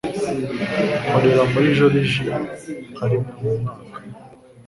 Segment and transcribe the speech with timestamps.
[1.05, 2.21] Nkorera muri joriji
[2.93, 3.97] nka rimwe mu mwaka.